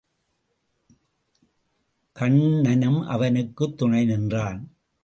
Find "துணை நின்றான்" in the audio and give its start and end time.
3.77-4.73